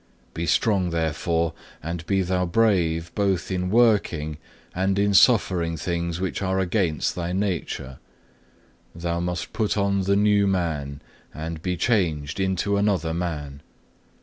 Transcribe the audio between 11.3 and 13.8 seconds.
and be changed into another man.